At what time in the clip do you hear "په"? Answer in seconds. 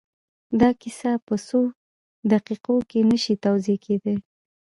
1.27-1.35